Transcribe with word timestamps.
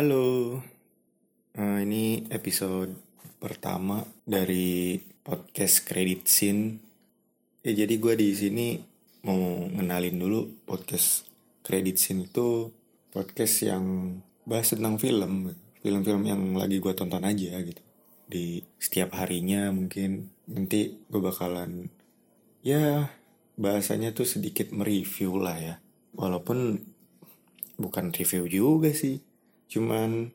Halo, 0.00 0.56
Eh, 1.60 1.78
ini 1.84 2.24
episode 2.32 2.88
pertama 3.36 4.00
dari 4.24 4.96
podcast 4.96 5.84
Credit 5.84 6.24
Scene. 6.24 6.80
Ya 7.60 7.84
jadi 7.84 8.00
gue 8.00 8.16
di 8.16 8.32
sini 8.32 8.80
mau 9.28 9.68
ngenalin 9.68 10.16
dulu 10.16 10.64
podcast 10.64 11.28
Credit 11.60 12.00
Scene 12.00 12.24
itu 12.24 12.72
podcast 13.12 13.60
yang 13.60 14.16
bahas 14.48 14.72
tentang 14.72 14.96
film, 14.96 15.52
film-film 15.84 16.24
yang 16.24 16.56
lagi 16.56 16.80
gue 16.80 16.96
tonton 16.96 17.20
aja 17.20 17.60
gitu. 17.60 17.84
Di 18.24 18.64
setiap 18.80 19.12
harinya 19.20 19.68
mungkin 19.68 20.32
nanti 20.48 20.96
gue 21.12 21.20
bakalan 21.20 21.92
ya 22.64 23.12
bahasanya 23.60 24.16
tuh 24.16 24.24
sedikit 24.24 24.72
mereview 24.72 25.36
lah 25.36 25.60
ya. 25.60 25.74
Walaupun 26.16 26.88
bukan 27.76 28.16
review 28.16 28.48
juga 28.48 28.96
sih, 28.96 29.20
cuman 29.70 30.34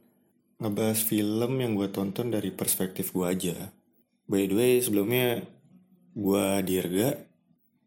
ngebahas 0.56 1.00
film 1.04 1.60
yang 1.60 1.76
gue 1.76 1.92
tonton 1.92 2.32
dari 2.32 2.56
perspektif 2.56 3.12
gue 3.12 3.28
aja. 3.28 3.58
By 4.26 4.48
the 4.48 4.56
way, 4.56 4.74
sebelumnya 4.80 5.44
gue 6.16 6.46
Dirga, 6.64 7.20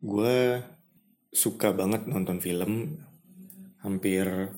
gue 0.05 0.61
suka 1.33 1.73
banget 1.73 2.05
nonton 2.05 2.39
film. 2.45 3.01
Hampir 3.81 4.53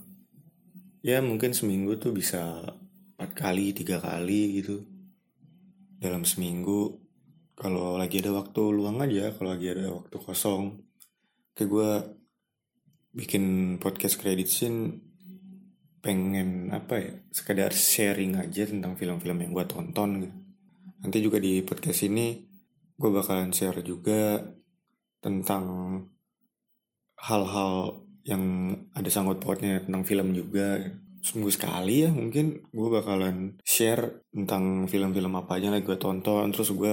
ya 1.01 1.23
mungkin 1.23 1.55
seminggu 1.55 1.97
tuh 1.97 2.11
bisa 2.11 2.67
empat 3.15 3.31
kali, 3.39 3.71
tiga 3.71 4.03
kali 4.03 4.59
gitu. 4.59 4.83
Dalam 6.01 6.27
seminggu, 6.27 6.99
kalau 7.55 7.95
lagi 8.01 8.19
ada 8.19 8.35
waktu 8.35 8.63
luang 8.73 8.99
aja, 9.05 9.31
kalau 9.37 9.55
lagi 9.55 9.71
ada 9.71 9.95
waktu 9.95 10.17
kosong. 10.19 10.83
Kayak 11.55 11.71
gue 11.71 11.91
bikin 13.15 13.77
podcast 13.79 14.17
credit 14.19 14.49
scene 14.49 15.10
pengen 16.01 16.73
apa 16.73 16.97
ya 16.97 17.13
sekedar 17.29 17.73
sharing 17.77 18.41
aja 18.41 18.65
tentang 18.65 18.97
film-film 18.97 19.37
yang 19.45 19.53
gue 19.53 19.67
tonton 19.69 20.11
gitu. 20.25 20.39
Nanti 21.01 21.19
juga 21.21 21.41
di 21.41 21.61
podcast 21.65 22.05
ini 22.05 22.41
gue 23.01 23.11
bakalan 23.13 23.53
share 23.53 23.81
juga 23.81 24.41
tentang 25.21 25.65
hal-hal 27.21 28.05
yang 28.25 28.77
ada 28.97 29.09
sangkut 29.09 29.41
pautnya 29.41 29.81
tentang 29.81 30.05
film 30.05 30.33
juga. 30.37 30.81
Seminggu 31.21 31.53
sekali 31.53 32.09
ya 32.09 32.11
mungkin 32.13 32.65
gue 32.73 32.89
bakalan 32.89 33.61
share 33.61 34.25
tentang 34.33 34.89
film-film 34.89 35.37
apa 35.37 35.61
aja 35.61 35.69
yang 35.69 35.85
gue 35.85 35.97
tonton. 36.01 36.49
Terus 36.53 36.73
gue 36.73 36.93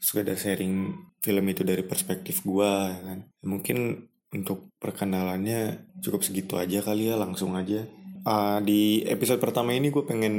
sekedar 0.00 0.36
sharing 0.36 0.92
film 1.24 1.44
itu 1.48 1.64
dari 1.64 1.84
perspektif 1.84 2.44
gue 2.44 2.72
ya 2.88 3.00
kan. 3.04 3.18
Mungkin 3.44 4.08
untuk 4.34 4.72
perkenalannya 4.76 5.92
cukup 6.04 6.20
segitu 6.20 6.60
aja 6.60 6.84
kali 6.84 7.08
ya 7.08 7.16
langsung 7.16 7.56
aja. 7.56 7.84
Uh, 8.24 8.56
di 8.64 9.04
episode 9.04 9.36
pertama 9.36 9.76
ini 9.76 9.92
gue 9.92 10.00
pengen 10.00 10.36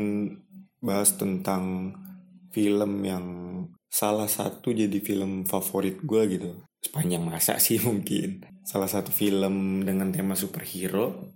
bahas 0.81 1.13
tentang 1.13 1.93
film 2.49 3.05
yang 3.05 3.25
salah 3.85 4.25
satu 4.25 4.73
jadi 4.73 4.97
film 5.05 5.45
favorit 5.45 6.01
gue 6.01 6.21
gitu. 6.33 6.49
Sepanjang 6.81 7.21
masa 7.21 7.59
sih 7.65 7.77
mungkin. 7.77 8.41
Salah 8.65 8.89
satu 8.89 9.13
film 9.13 9.85
dengan 9.85 10.09
tema 10.09 10.33
superhero. 10.33 11.29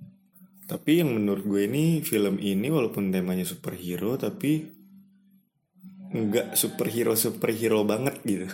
Tapi 0.66 1.06
yang 1.06 1.14
menurut 1.14 1.46
gue 1.46 1.62
ini 1.70 2.02
film 2.02 2.42
ini 2.42 2.70
walaupun 2.70 3.10
temanya 3.10 3.46
superhero 3.46 4.18
tapi 4.18 4.70
nggak 6.10 6.58
superhero 6.58 7.14
superhero 7.14 7.86
banget 7.86 8.22
gitu. 8.26 8.50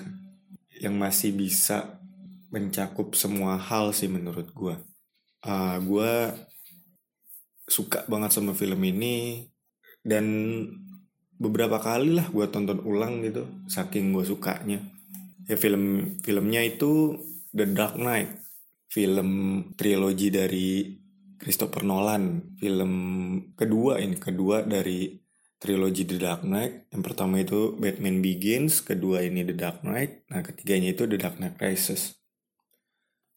Yang 0.83 0.95
masih 0.99 1.31
bisa 1.31 2.03
mencakup 2.51 3.16
semua 3.16 3.55
hal 3.55 3.95
sih 3.95 4.11
menurut 4.11 4.51
gue. 4.51 4.75
Uh, 5.47 5.79
gue 5.79 6.11
suka 7.66 8.06
banget 8.06 8.31
sama 8.34 8.53
film 8.53 8.81
ini. 8.86 9.46
Dan 10.06 10.26
beberapa 11.36 11.81
kali 11.81 12.16
lah 12.16 12.30
gue 12.31 12.46
tonton 12.48 12.80
ulang 12.86 13.26
gitu 13.26 13.46
saking 13.68 14.14
gue 14.14 14.26
sukanya. 14.26 14.80
Ya 15.46 15.58
film 15.58 16.18
filmnya 16.22 16.62
itu 16.66 17.18
The 17.53 17.66
Dark 17.70 17.98
Knight. 17.98 18.42
Film 18.90 19.30
trilogi 19.76 20.31
dari 20.31 20.96
Christopher 21.42 21.84
Nolan. 21.84 22.56
Film 22.58 22.94
kedua 23.53 24.00
ini 24.00 24.16
kedua 24.16 24.64
dari 24.64 25.14
trilogi 25.59 26.06
The 26.06 26.18
Dark 26.22 26.42
Knight. 26.46 26.94
Yang 26.94 27.03
pertama 27.03 27.42
itu 27.42 27.74
Batman 27.76 28.22
Begins 28.22 28.82
kedua 28.86 29.26
ini 29.26 29.42
The 29.46 29.56
Dark 29.58 29.82
Knight 29.82 30.26
nah 30.30 30.42
ketiganya 30.46 30.94
itu 30.94 31.09
The 31.09 31.18
Dark 31.18 31.42
Knight 31.42 31.58
Rises. 31.58 32.18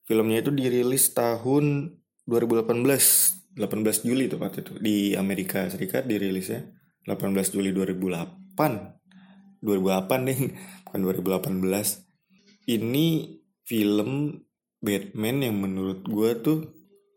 Filmnya 0.09 0.41
itu 0.41 0.49
dirilis 0.49 1.13
tahun 1.13 1.93
2018 2.25 3.38
18 3.59 4.07
Juli 4.07 4.31
tepat 4.31 4.63
itu 4.63 4.79
di 4.79 5.19
Amerika 5.19 5.67
Serikat 5.67 6.07
dirilisnya. 6.07 6.63
18 7.05 7.35
Juli 7.51 7.75
2008 7.75 9.59
2008 9.65 10.29
deh 10.29 10.39
bukan 10.87 11.01
2018 11.03 12.71
ini 12.71 13.39
film 13.67 14.41
Batman 14.79 15.37
yang 15.43 15.57
menurut 15.59 16.07
gue 16.07 16.31
tuh 16.39 16.59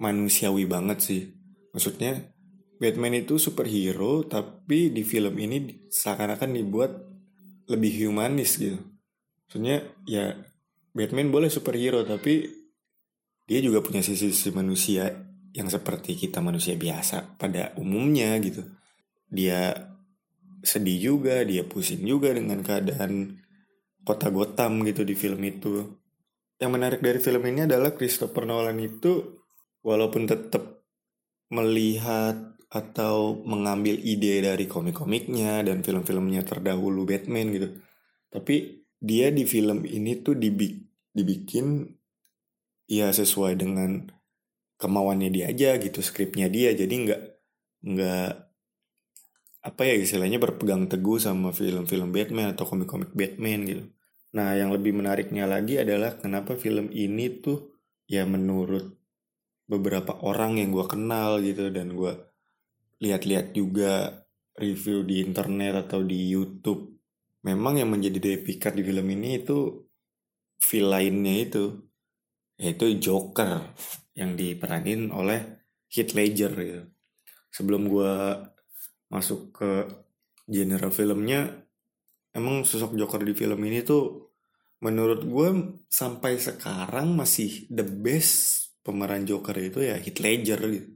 manusiawi 0.01 0.66
banget 0.66 0.97
sih. 1.06 1.22
Maksudnya 1.72 2.34
Batman 2.81 3.22
itu 3.22 3.38
superhero 3.38 4.25
tapi 4.25 4.90
di 4.90 5.06
film 5.06 5.38
ini 5.38 5.85
seakan-akan 5.94 6.57
dibuat 6.57 6.91
lebih 7.69 8.09
humanis 8.09 8.57
gitu. 8.57 8.81
Maksudnya 9.46 9.85
ya 10.09 10.34
Batman 10.91 11.30
boleh 11.30 11.53
superhero 11.53 12.01
tapi 12.01 12.50
dia 13.46 13.59
juga 13.62 13.85
punya 13.85 14.01
sisi-sisi 14.01 14.50
manusia 14.56 15.31
yang 15.51 15.67
seperti 15.67 16.16
kita 16.16 16.39
manusia 16.39 16.79
biasa 16.79 17.35
pada 17.35 17.75
umumnya 17.75 18.35
gitu. 18.39 18.63
Dia 19.28 19.75
sedih 20.63 20.97
juga, 21.13 21.44
dia 21.44 21.67
pusing 21.67 22.03
juga 22.06 22.31
dengan 22.31 22.63
keadaan 22.63 23.41
kota 24.06 24.31
Gotham 24.31 24.85
gitu 24.88 25.03
di 25.03 25.16
film 25.17 25.41
itu. 25.44 26.00
Yang 26.62 26.72
menarik 26.72 27.01
dari 27.01 27.19
film 27.19 27.41
ini 27.47 27.66
adalah 27.66 27.97
Christopher 27.97 28.45
Nolan 28.45 28.78
itu 28.79 29.41
walaupun 29.81 30.29
tetap 30.29 30.85
melihat 31.51 32.56
atau 32.72 33.44
mengambil 33.44 34.00
ide 34.00 34.39
dari 34.39 34.63
komik-komiknya 34.63 35.68
dan 35.68 35.83
film-filmnya 35.83 36.47
terdahulu 36.47 37.03
Batman 37.03 37.51
gitu. 37.51 37.68
Tapi 38.31 38.88
dia 39.01 39.28
di 39.33 39.44
film 39.44 39.83
ini 39.83 40.23
tuh 40.23 40.39
dibikin 40.39 41.83
ya 42.88 43.12
sesuai 43.12 43.59
dengan 43.59 44.07
kemauannya 44.81 45.30
dia 45.30 45.46
aja 45.53 45.78
gitu 45.78 46.02
skripnya 46.02 46.50
dia 46.50 46.74
jadi 46.74 46.90
nggak 46.90 47.22
nggak 47.86 48.30
apa 49.62 49.81
ya 49.86 49.94
istilahnya 50.02 50.42
berpegang 50.42 50.90
teguh 50.90 51.22
sama 51.22 51.53
film-film 51.53 52.09
Batman 52.09 52.58
atau 52.58 52.66
komik-komik 52.66 53.14
Batman 53.14 53.62
gitu. 53.69 53.84
Nah 54.34 54.58
yang 54.58 54.74
lebih 54.74 54.97
menariknya 54.97 55.46
lagi 55.46 55.78
adalah 55.78 56.18
kenapa 56.18 56.58
film 56.58 56.90
ini 56.90 57.30
tuh 57.38 57.78
ya 58.09 58.25
menurut 58.25 58.97
beberapa 59.69 60.18
orang 60.25 60.58
yang 60.58 60.74
gue 60.74 60.86
kenal 60.90 61.46
gitu 61.46 61.69
dan 61.69 61.94
gue 61.94 62.13
lihat-lihat 63.06 63.53
juga 63.53 64.25
review 64.58 65.06
di 65.06 65.22
internet 65.22 65.88
atau 65.88 66.02
di 66.02 66.18
YouTube. 66.34 66.98
Memang 67.46 67.78
yang 67.78 67.90
menjadi 67.94 68.18
daya 68.18 68.40
pikat 68.42 68.78
di 68.78 68.81
film 68.81 69.06
ini 69.13 69.46
itu 69.46 69.78
villainnya 70.62 71.36
itu 71.38 71.66
yaitu 72.62 72.98
Joker 73.02 73.74
yang 74.16 74.36
diperanin 74.36 75.10
oleh 75.12 75.64
Heath 75.92 76.16
Ledger 76.16 76.52
gitu. 76.56 76.84
Sebelum 77.52 77.88
gue 77.92 78.14
masuk 79.12 79.52
ke 79.52 79.72
genre 80.48 80.90
filmnya, 80.92 81.52
emang 82.32 82.64
sosok 82.64 82.96
Joker 82.96 83.24
di 83.24 83.36
film 83.36 83.60
ini 83.68 83.84
tuh 83.84 84.31
menurut 84.81 85.22
gue 85.28 85.50
sampai 85.92 86.42
sekarang 86.42 87.13
masih 87.13 87.69
the 87.69 87.86
best 87.86 88.72
pemeran 88.81 89.28
Joker 89.28 89.54
itu 89.60 89.84
ya 89.84 90.00
Heath 90.00 90.19
Ledger 90.24 90.60
gitu. 90.72 90.90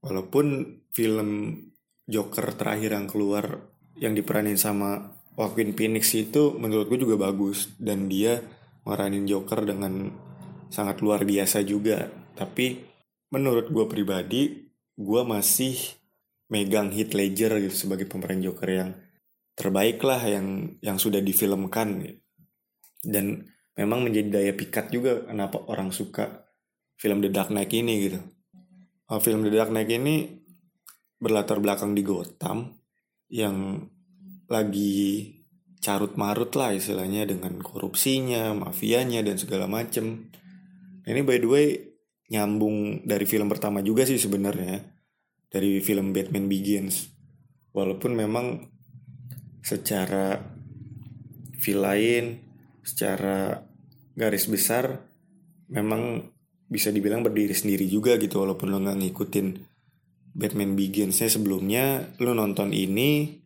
Walaupun 0.00 0.80
film 0.94 1.60
Joker 2.08 2.56
terakhir 2.56 2.96
yang 2.96 3.06
keluar 3.06 3.68
yang 4.00 4.16
diperanin 4.16 4.56
sama 4.56 5.12
Joaquin 5.36 5.76
Phoenix 5.76 6.10
itu 6.16 6.56
menurut 6.56 6.88
gue 6.88 7.04
juga 7.04 7.20
bagus 7.20 7.76
dan 7.76 8.08
dia 8.08 8.40
meranin 8.82 9.28
Joker 9.28 9.62
dengan 9.62 10.10
sangat 10.70 11.02
luar 11.04 11.26
biasa 11.26 11.66
juga. 11.66 12.08
Tapi 12.38 12.80
menurut 13.34 13.68
gue 13.68 13.84
pribadi, 13.90 14.70
gue 14.96 15.22
masih 15.26 15.76
megang 16.50 16.90
Heath 16.90 17.14
Ledger 17.14 17.58
gitu 17.62 17.76
sebagai 17.86 18.06
pemeran 18.10 18.42
Joker 18.42 18.70
yang 18.70 18.90
terbaik 19.54 20.00
lah 20.00 20.24
yang 20.24 20.78
yang 20.80 20.96
sudah 20.96 21.20
difilmkan 21.20 22.00
dan 23.04 23.44
memang 23.76 24.04
menjadi 24.04 24.28
daya 24.40 24.52
pikat 24.56 24.88
juga 24.88 25.24
kenapa 25.24 25.60
orang 25.68 25.92
suka 25.92 26.48
film 27.00 27.24
The 27.24 27.30
Dark 27.32 27.52
Knight 27.52 27.72
ini 27.72 27.94
gitu. 28.08 28.20
Oh, 29.08 29.20
film 29.20 29.44
The 29.44 29.52
Dark 29.52 29.72
Knight 29.72 29.88
ini 29.88 30.40
berlatar 31.20 31.60
belakang 31.60 31.92
di 31.92 32.02
Gotham 32.04 32.76
yang 33.28 33.84
lagi 34.50 35.36
carut 35.80 36.18
marut 36.20 36.52
lah 36.58 36.76
istilahnya 36.76 37.24
dengan 37.24 37.56
korupsinya, 37.60 38.52
mafianya 38.52 39.24
dan 39.24 39.40
segala 39.40 39.64
macem. 39.64 40.28
Ini 41.10 41.26
by 41.26 41.38
the 41.42 41.48
way 41.50 41.66
nyambung 42.30 43.02
dari 43.02 43.26
film 43.26 43.50
pertama 43.50 43.82
juga 43.82 44.06
sih 44.06 44.18
sebenarnya. 44.18 44.98
dari 45.50 45.82
film 45.82 46.14
Batman 46.14 46.46
Begins 46.46 47.10
walaupun 47.74 48.14
memang 48.14 48.70
secara 49.66 50.38
villain 51.58 52.38
secara 52.86 53.66
garis 54.14 54.46
besar 54.46 55.10
memang 55.70 56.30
bisa 56.70 56.94
dibilang 56.94 57.26
berdiri 57.26 57.50
sendiri 57.50 57.86
juga 57.90 58.14
gitu 58.16 58.42
walaupun 58.42 58.70
lo 58.70 58.78
nggak 58.78 58.98
ngikutin 59.02 59.46
Batman 60.34 60.78
Beginsnya 60.78 61.26
sebelumnya 61.26 62.14
lo 62.22 62.30
nonton 62.30 62.70
ini 62.70 63.42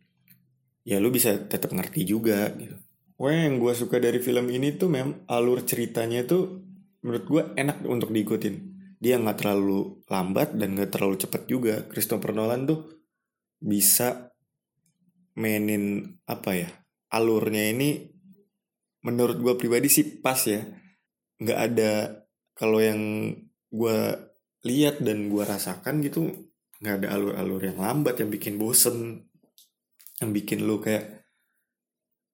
ya 0.85 1.01
lo 1.01 1.09
bisa 1.09 1.33
tetap 1.49 1.73
ngerti 1.73 2.05
juga 2.05 2.53
gitu 2.53 2.77
Wah 3.15 3.31
yang 3.31 3.63
gue 3.63 3.71
suka 3.71 3.95
dari 3.95 4.19
film 4.19 4.51
ini 4.51 4.75
tuh 4.75 4.91
mem 4.91 5.23
alur 5.31 5.63
ceritanya 5.63 6.27
tuh 6.27 6.64
menurut 7.05 7.25
gue 7.29 7.43
enak 7.53 7.85
untuk 7.85 8.09
diikutin. 8.09 8.73
Dia 8.97 9.21
nggak 9.21 9.45
terlalu 9.45 10.01
lambat 10.09 10.57
dan 10.57 10.73
nggak 10.73 10.89
terlalu 10.89 11.21
cepat 11.21 11.45
juga. 11.45 11.85
Christopher 11.85 12.33
Nolan 12.33 12.65
tuh 12.65 12.81
bisa 13.61 14.33
mainin 15.37 16.01
apa 16.25 16.57
ya 16.57 16.69
alurnya 17.13 17.69
ini 17.69 18.09
menurut 19.05 19.37
gue 19.37 19.53
pribadi 19.53 19.85
sih 19.85 20.17
pas 20.17 20.41
ya. 20.49 20.65
Nggak 21.37 21.59
ada 21.61 21.91
kalau 22.57 22.81
yang 22.81 23.29
gue 23.69 23.97
lihat 24.65 25.05
dan 25.05 25.29
gue 25.29 25.43
rasakan 25.45 26.01
gitu 26.01 26.25
nggak 26.81 27.05
ada 27.05 27.07
alur-alur 27.13 27.61
yang 27.61 27.77
lambat 27.77 28.17
yang 28.19 28.33
bikin 28.33 28.57
bosen 28.57 29.29
yang 30.19 30.31
bikin 30.31 30.63
lu 30.63 30.81
kayak 30.81 31.27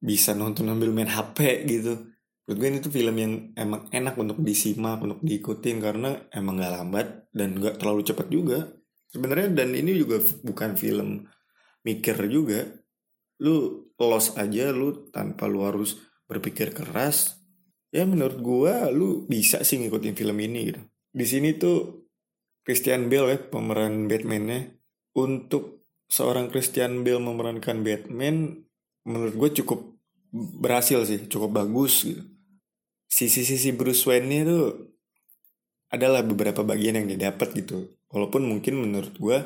bisa 0.01 0.33
nonton 0.33 0.69
sambil 0.69 0.89
main 0.93 1.11
HP 1.11 1.67
gitu 1.69 2.10
menurut 2.45 2.57
gue 2.57 2.67
ini 2.73 2.79
tuh 2.81 2.93
film 2.93 3.15
yang 3.15 3.33
emang 3.53 3.87
enak 3.93 4.17
untuk 4.17 4.41
disimak 4.41 4.99
untuk 5.05 5.21
diikutin 5.21 5.77
karena 5.77 6.17
emang 6.33 6.57
gak 6.57 6.73
lambat 6.73 7.07
dan 7.29 7.55
gak 7.61 7.77
terlalu 7.77 8.01
cepat 8.01 8.27
juga. 8.27 8.59
Sebenarnya 9.11 9.63
dan 9.63 9.75
ini 9.77 9.93
juga 9.93 10.19
bukan 10.41 10.73
film 10.73 11.29
mikir 11.85 12.17
juga. 12.27 12.65
Lu 13.41 13.87
los 14.01 14.33
aja 14.37 14.73
lu 14.73 15.13
tanpa 15.13 15.45
lu 15.45 15.61
harus 15.61 16.01
berpikir 16.25 16.73
keras 16.73 17.37
ya 17.91 18.07
menurut 18.07 18.39
gue 18.39 18.73
lu 18.95 19.27
bisa 19.27 19.61
sih 19.61 19.77
ngikutin 19.77 20.15
film 20.17 20.37
ini 20.41 20.59
gitu. 20.73 20.81
Di 21.11 21.25
sini 21.27 21.53
tuh 21.59 22.07
Christian 22.65 23.11
Bale 23.11 23.35
ya 23.35 23.37
pemeran 23.37 24.07
Batman-nya. 24.07 24.79
Untuk 25.11 25.83
seorang 26.07 26.47
Christian 26.47 27.03
Bale 27.03 27.19
memerankan 27.19 27.83
Batman 27.83 28.63
menurut 29.03 29.35
gue 29.35 29.63
cukup 29.63 29.91
berhasil 30.31 31.03
sih 31.03 31.27
cukup 31.27 31.51
bagus 31.59 32.07
gitu 32.07 32.30
sisi-sisi 33.21 33.69
Bruce 33.77 34.09
Wayne 34.09 34.41
itu 34.41 34.59
adalah 35.93 36.25
beberapa 36.25 36.65
bagian 36.65 36.97
yang 36.97 37.05
didapat 37.05 37.53
gitu. 37.53 37.93
Walaupun 38.09 38.49
mungkin 38.49 38.81
menurut 38.81 39.13
gue 39.21 39.37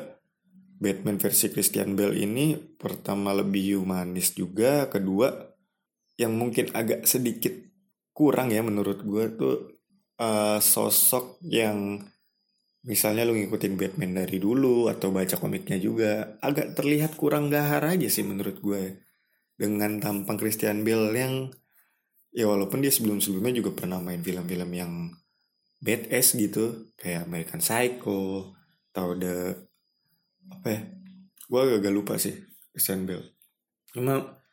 Batman 0.80 1.20
versi 1.20 1.52
Christian 1.52 1.92
Bale 1.92 2.16
ini 2.16 2.56
pertama 2.56 3.36
lebih 3.36 3.84
humanis 3.84 4.32
juga 4.32 4.88
kedua 4.88 5.28
yang 6.16 6.32
mungkin 6.32 6.72
agak 6.72 7.04
sedikit 7.04 7.52
kurang 8.16 8.48
ya 8.48 8.64
menurut 8.64 9.04
gue 9.04 9.24
tuh 9.36 9.56
uh, 10.16 10.56
sosok 10.56 11.36
yang 11.44 12.00
misalnya 12.86 13.28
lu 13.28 13.36
ngikutin 13.36 13.76
Batman 13.76 14.24
dari 14.24 14.40
dulu 14.40 14.88
atau 14.88 15.12
baca 15.12 15.36
komiknya 15.36 15.76
juga 15.76 16.40
agak 16.40 16.72
terlihat 16.78 17.18
kurang 17.20 17.52
gahar 17.52 17.84
aja 17.84 18.08
sih 18.08 18.24
menurut 18.24 18.62
gue 18.64 19.04
dengan 19.56 20.00
tampang 20.00 20.40
Christian 20.40 20.84
Bale 20.84 21.12
yang 21.12 21.34
ya 22.36 22.44
walaupun 22.44 22.84
dia 22.84 22.92
sebelum-sebelumnya 22.92 23.64
juga 23.64 23.72
pernah 23.72 23.96
main 23.96 24.20
film-film 24.20 24.68
yang 24.76 25.08
badass 25.80 26.36
gitu 26.36 26.92
kayak 27.00 27.24
American 27.24 27.64
Psycho 27.64 28.52
atau 28.92 29.16
the 29.16 29.56
apa 30.52 30.68
ya? 30.68 30.80
Gue 31.48 31.60
agak 31.80 31.94
lupa 31.96 32.20
sih 32.20 32.36
Christian 32.76 33.08
Bale. 33.08 33.32
Cuma 33.96 34.44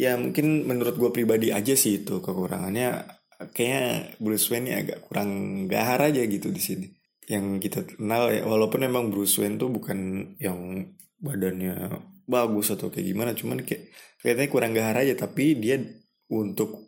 ya 0.00 0.16
mungkin 0.16 0.64
menurut 0.64 0.96
gue 0.96 1.10
pribadi 1.12 1.52
aja 1.52 1.76
sih 1.76 2.00
itu 2.00 2.24
kekurangannya 2.24 3.04
kayaknya 3.52 4.16
Bruce 4.16 4.48
Wayne 4.48 4.72
agak 4.72 5.04
kurang 5.04 5.30
gahar 5.68 6.08
aja 6.08 6.24
gitu 6.24 6.48
di 6.48 6.62
sini. 6.64 6.88
Yang 7.28 7.68
kita 7.68 7.80
kenal 7.84 8.32
ya 8.32 8.48
walaupun 8.48 8.88
emang 8.88 9.12
Bruce 9.12 9.36
Wayne 9.36 9.60
tuh 9.60 9.68
bukan 9.68 10.32
yang 10.40 10.88
badannya 11.20 11.92
bagus 12.24 12.72
atau 12.72 12.88
kayak 12.88 13.06
gimana 13.08 13.30
cuman 13.36 13.64
kayak 13.64 13.92
kelihatannya 14.20 14.50
kurang 14.52 14.72
gahar 14.72 14.96
aja 15.00 15.16
tapi 15.28 15.56
dia 15.56 15.80
untuk 16.28 16.87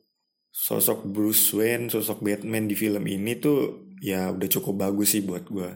sosok 0.51 1.07
Bruce 1.07 1.55
Wayne 1.55 1.89
sosok 1.89 2.23
Batman 2.27 2.67
di 2.67 2.75
film 2.75 3.07
ini 3.07 3.39
tuh 3.39 3.91
ya 4.03 4.35
udah 4.35 4.49
cukup 4.51 4.91
bagus 4.91 5.15
sih 5.15 5.23
buat 5.23 5.47
gue 5.47 5.71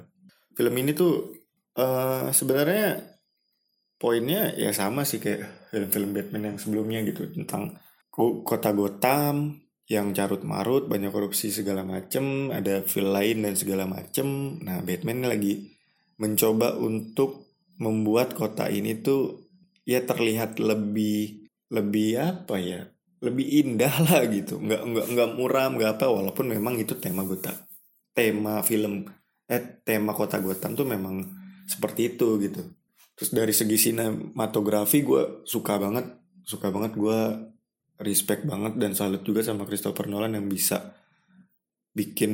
film 0.55 0.75
ini 0.79 0.91
tuh 0.95 1.35
uh, 1.79 2.31
sebenarnya 2.31 3.15
poinnya 3.99 4.53
ya 4.55 4.75
sama 4.75 5.07
sih 5.07 5.23
kayak 5.23 5.71
film-film 5.71 6.11
Batman 6.13 6.55
yang 6.55 6.59
sebelumnya 6.59 7.01
gitu 7.07 7.31
tentang 7.31 7.79
kota 8.47 8.71
Gotham 8.71 9.65
yang 9.91 10.17
carut 10.17 10.47
marut 10.47 10.87
banyak 10.87 11.13
korupsi 11.13 11.53
segala 11.53 11.85
macem 11.85 12.49
ada 12.55 12.81
villain 12.87 13.45
dan 13.45 13.55
segala 13.59 13.85
macem. 13.85 14.61
Nah 14.65 14.81
Batman 14.81 15.29
lagi 15.29 15.77
mencoba 16.17 16.79
untuk 16.79 17.53
membuat 17.77 18.39
kota 18.39 18.71
ini 18.71 19.03
tuh 19.03 19.51
ya 19.83 20.01
terlihat 20.07 20.63
lebih 20.63 21.51
lebih 21.75 22.23
apa 22.23 22.57
ya 22.63 22.81
lebih 23.25 23.47
indah 23.65 23.95
lah 24.05 24.23
gitu. 24.29 24.61
Nggak 24.61 24.83
nggak 24.85 25.07
nggak 25.17 25.29
murah 25.35 25.67
nggak 25.73 25.91
apa 25.99 26.07
walaupun 26.13 26.53
memang 26.53 26.77
itu 26.77 26.95
tema 27.01 27.25
Gotham 27.25 27.57
tema 28.15 28.63
film 28.63 29.05
eh 29.45 29.83
tema 29.85 30.15
kota 30.15 30.41
Gotham 30.41 30.79
tuh 30.79 30.87
memang 30.89 31.21
seperti 31.69 32.17
itu 32.17 32.39
gitu. 32.41 32.63
Terus 33.19 33.31
dari 33.35 33.53
segi 33.53 33.77
sinematografi 33.77 35.03
gue 35.05 35.45
suka 35.45 35.77
banget 35.77 36.07
suka 36.47 36.71
banget 36.71 36.97
gue 36.97 37.19
respect 38.01 38.47
banget 38.47 38.79
dan 38.79 38.97
salut 38.97 39.21
juga 39.27 39.45
sama 39.45 39.67
Christopher 39.69 40.09
Nolan 40.09 40.39
yang 40.39 40.47
bisa 40.49 40.95
bikin 41.95 42.33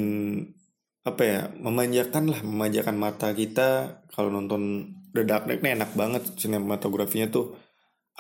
apa 1.01 1.23
ya 1.25 1.41
memanjakan 1.57 2.29
lah 2.31 2.41
memanjakan 2.45 2.97
mata 3.01 3.33
kita. 3.33 4.01
Kalau 4.13 4.31
nonton 4.31 4.95
The 5.11 5.27
Dark 5.27 5.49
Knight 5.49 5.65
nih 5.65 5.75
enak 5.81 5.97
banget 5.97 6.23
sinematografinya 6.39 7.33
tuh 7.33 7.57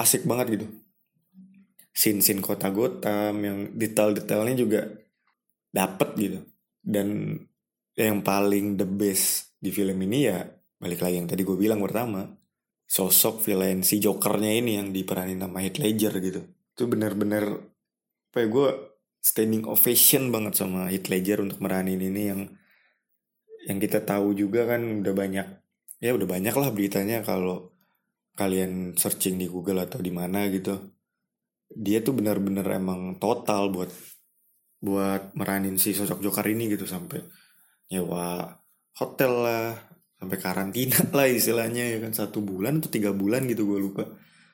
asik 0.00 0.24
banget 0.26 0.58
gitu 0.58 0.66
scene-scene 1.90 2.42
kota 2.42 2.70
Gotham 2.70 3.34
yang 3.42 3.58
detail-detailnya 3.74 4.56
juga 4.56 4.80
dapet 5.70 6.08
gitu. 6.16 6.38
Dan 6.80 7.36
yang 7.98 8.24
paling 8.24 8.80
the 8.80 8.88
best 8.88 9.54
di 9.60 9.68
film 9.68 10.00
ini 10.00 10.30
ya 10.30 10.40
balik 10.80 11.04
lagi 11.04 11.20
yang 11.20 11.28
tadi 11.28 11.44
gue 11.44 11.58
bilang 11.58 11.84
pertama 11.84 12.24
sosok 12.88 13.44
villain 13.44 13.84
si 13.84 14.00
Jokernya 14.00 14.50
ini 14.56 14.80
yang 14.80 14.88
diperanin 14.90 15.38
sama 15.38 15.60
Heath 15.60 15.78
Ledger 15.78 16.14
gitu. 16.18 16.40
Itu 16.72 16.88
bener-bener 16.88 17.60
apa 18.30 18.38
ya 18.40 18.46
gue 18.48 18.68
standing 19.20 19.68
ovation 19.68 20.32
banget 20.32 20.56
sama 20.56 20.88
Heath 20.88 21.12
Ledger 21.12 21.44
untuk 21.44 21.60
meranin 21.60 22.00
ini 22.00 22.22
yang 22.32 22.40
yang 23.68 23.78
kita 23.78 24.00
tahu 24.02 24.32
juga 24.32 24.64
kan 24.64 25.04
udah 25.04 25.12
banyak 25.12 25.46
ya 26.00 26.10
udah 26.16 26.24
banyak 26.24 26.54
lah 26.56 26.72
beritanya 26.72 27.20
kalau 27.20 27.76
kalian 28.34 28.96
searching 28.96 29.36
di 29.36 29.52
Google 29.52 29.84
atau 29.84 30.00
di 30.00 30.08
mana 30.08 30.48
gitu 30.48 30.80
dia 31.70 32.02
tuh 32.02 32.18
benar-benar 32.18 32.66
emang 32.74 33.16
total 33.22 33.70
buat 33.70 33.90
buat 34.80 35.36
meranin 35.36 35.76
si 35.76 35.94
sosok 35.94 36.24
Joker 36.24 36.46
ini 36.50 36.66
gitu 36.72 36.88
sampai 36.88 37.20
nyewa 37.92 38.48
hotel 38.96 39.32
lah 39.44 39.66
sampai 40.18 40.36
karantina 40.40 40.98
lah 41.16 41.26
istilahnya 41.30 41.96
ya 41.96 41.98
kan. 42.02 42.12
Satu 42.12 42.42
bulan 42.42 42.82
atau 42.82 42.90
tiga 42.90 43.14
bulan 43.14 43.46
gitu 43.46 43.64
gue 43.64 43.78
lupa. 43.78 44.04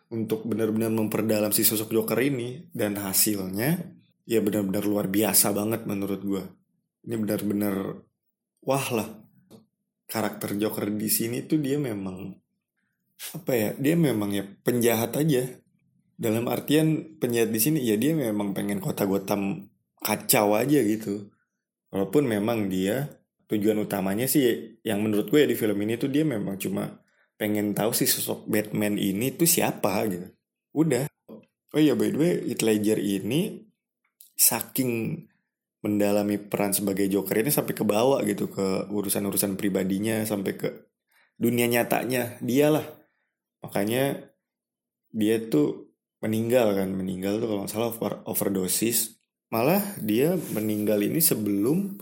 Untuk 0.06 0.46
benar-benar 0.46 0.94
memperdalam 0.94 1.50
si 1.50 1.66
sosok 1.66 1.90
Joker 1.90 2.18
ini 2.22 2.70
dan 2.70 2.94
hasilnya 2.94 3.96
ya 4.26 4.42
benar-benar 4.42 4.84
luar 4.84 5.06
biasa 5.06 5.54
banget 5.54 5.86
menurut 5.86 6.20
gue 6.20 6.44
ini 7.06 7.14
benar-benar 7.14 8.02
wah 8.66 8.86
lah 8.90 9.08
karakter 10.10 10.58
Joker 10.58 10.90
di 10.90 11.06
sini 11.06 11.46
tuh 11.46 11.62
dia 11.62 11.78
memang 11.78 12.34
apa 13.32 13.52
ya 13.54 13.70
dia 13.78 13.94
memang 13.94 14.34
ya 14.34 14.44
penjahat 14.66 15.14
aja 15.14 15.46
dalam 16.16 16.48
artian 16.48 17.16
penjahat 17.20 17.52
di 17.52 17.60
sini 17.60 17.78
ya 17.84 18.00
dia 18.00 18.16
memang 18.16 18.56
pengen 18.56 18.80
kota 18.80 19.04
Gotham 19.04 19.68
kacau 20.00 20.56
aja 20.56 20.80
gitu. 20.80 21.28
Walaupun 21.92 22.24
memang 22.24 22.72
dia 22.72 23.20
tujuan 23.46 23.78
utamanya 23.78 24.26
sih 24.26 24.74
yang 24.82 25.04
menurut 25.04 25.30
gue 25.30 25.44
ya 25.44 25.48
di 25.48 25.54
film 25.54 25.78
ini 25.84 25.94
tuh 26.00 26.10
dia 26.10 26.26
memang 26.26 26.58
cuma 26.58 27.04
pengen 27.36 27.76
tahu 27.76 27.92
sih 27.92 28.08
sosok 28.08 28.48
Batman 28.48 28.96
ini 28.96 29.36
tuh 29.36 29.46
siapa 29.46 30.08
gitu. 30.08 30.26
Udah. 30.72 31.06
Oh 31.76 31.80
iya 31.80 31.92
by 31.92 32.08
the 32.10 32.18
way 32.18 32.32
Heath 32.48 32.64
Ledger 32.64 32.96
ini 32.96 33.60
saking 34.36 35.24
mendalami 35.84 36.40
peran 36.40 36.74
sebagai 36.74 37.06
Joker 37.06 37.38
ini 37.38 37.52
sampai 37.52 37.76
ke 37.76 37.84
bawah 37.86 38.24
gitu 38.26 38.50
ke 38.50 38.90
urusan-urusan 38.90 39.54
pribadinya 39.54 40.24
sampai 40.24 40.52
ke 40.56 40.68
dunia 41.36 41.68
nyatanya. 41.70 42.40
Dialah. 42.40 42.84
Makanya 43.62 44.32
dia 45.12 45.36
tuh 45.46 45.85
meninggal 46.22 46.76
kan 46.76 46.88
meninggal 46.92 47.38
tuh 47.38 47.48
kalau 47.48 47.60
nggak 47.64 47.72
salah 47.72 47.90
over, 47.92 48.12
overdosis 48.24 49.18
malah 49.52 49.82
dia 50.02 50.34
meninggal 50.56 51.00
ini 51.04 51.22
sebelum 51.22 52.00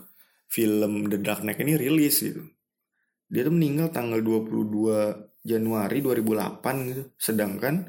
film 0.48 1.10
The 1.10 1.18
Dark 1.18 1.42
Knight 1.42 1.60
ini 1.60 1.74
rilis 1.76 2.22
gitu 2.22 2.54
dia 3.34 3.42
tuh 3.42 3.54
meninggal 3.56 3.90
tanggal 3.90 4.20
22 4.22 5.42
Januari 5.44 5.98
2008 6.00 6.88
gitu. 6.88 7.02
Sedangkan 7.18 7.82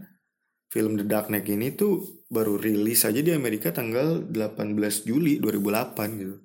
film 0.74 0.98
The 0.98 1.06
Dark 1.08 1.30
Knight 1.30 1.48
ini 1.48 1.70
tuh 1.78 2.26
baru 2.28 2.58
rilis 2.58 3.06
aja 3.06 3.22
di 3.22 3.32
Amerika 3.32 3.72
tanggal 3.72 4.26
18 4.26 5.08
Juli 5.08 5.38
2008 5.38 6.20
gitu. 6.20 6.36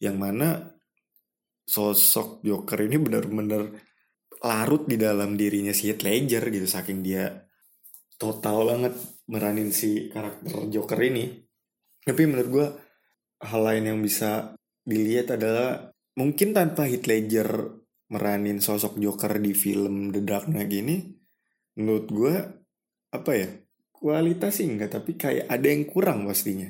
Yang 0.00 0.16
mana 0.16 0.48
sosok 1.66 2.46
Joker 2.46 2.86
ini 2.86 2.96
benar-benar 3.02 3.62
larut 4.40 4.88
di 4.88 4.96
dalam 4.96 5.36
dirinya 5.36 5.74
si 5.74 5.92
Heath 5.92 6.06
Ledger 6.06 6.48
gitu 6.48 6.64
saking 6.64 7.04
dia 7.04 7.49
total 8.20 8.68
banget 8.68 8.94
meranin 9.32 9.72
si 9.72 10.12
karakter 10.12 10.68
Joker 10.68 11.00
ini. 11.00 11.40
Tapi 12.04 12.22
menurut 12.28 12.50
gue 12.52 12.66
hal 13.40 13.60
lain 13.64 13.84
yang 13.88 14.00
bisa 14.04 14.52
dilihat 14.84 15.40
adalah 15.40 15.88
mungkin 16.20 16.52
tanpa 16.52 16.84
Heath 16.84 17.08
Ledger 17.08 17.80
meranin 18.10 18.58
sosok 18.60 18.98
Joker 19.00 19.38
di 19.38 19.56
film 19.56 20.10
The 20.10 20.20
Dark 20.20 20.50
Knight 20.50 20.68
gini 20.68 20.96
menurut 21.78 22.06
gue 22.10 22.34
apa 23.14 23.32
ya 23.32 23.48
kualitas 23.94 24.58
sih 24.58 24.66
enggak 24.66 25.00
tapi 25.00 25.14
kayak 25.14 25.46
ada 25.46 25.66
yang 25.70 25.86
kurang 25.86 26.26
pastinya 26.26 26.66